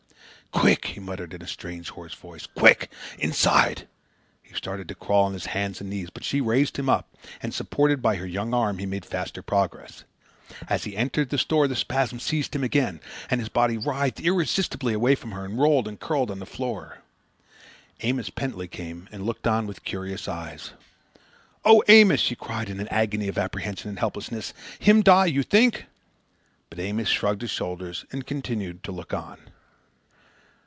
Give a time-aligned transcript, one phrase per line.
[0.53, 2.45] "Quick!" he muttered, in a strange, hoarse voice.
[2.45, 2.91] "Quick!
[3.17, 3.87] Inside!"
[4.43, 7.07] He started to crawl on hands and knees, but she raised him up,
[7.41, 10.03] and, supported by her young arm, he made faster progress.
[10.67, 14.93] As he entered the store the spasm seized him again, and his body writhed irresistibly
[14.93, 16.97] away from her and rolled and curled on the floor.
[18.01, 20.71] Amos Pentley came and looked on with curious eyes.
[21.63, 25.85] "Oh, Amos!" she cried in an agony of apprehension and helplessness, "him die, you think?"
[26.69, 29.39] But Amos shrugged his shoulders and continued to look on.